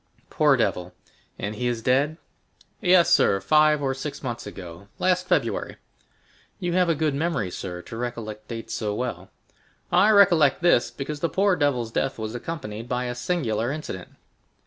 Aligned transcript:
"Poor 0.31 0.57
devil!—and 0.57 1.53
he 1.57 1.67
is 1.67 1.83
dead?" 1.83 2.17
"Yes, 2.81 3.07
sir, 3.11 3.39
five 3.39 3.83
or 3.83 3.93
six 3.93 4.23
months 4.23 4.47
ago, 4.47 4.87
last 4.97 5.27
February." 5.27 5.75
"You 6.59 6.73
have 6.73 6.89
a 6.89 6.95
good 6.95 7.13
memory, 7.13 7.51
sir, 7.51 7.83
to 7.83 7.95
recollect 7.95 8.47
dates 8.47 8.73
so 8.73 8.95
well." 8.95 9.29
"I 9.91 10.09
recollect 10.09 10.63
this, 10.63 10.89
because 10.89 11.19
the 11.19 11.29
poor 11.29 11.55
devil's 11.55 11.91
death 11.91 12.17
was 12.17 12.33
accompanied 12.33 12.89
by 12.89 13.03
a 13.05 13.13
singular 13.13 13.71
incident." 13.71 14.13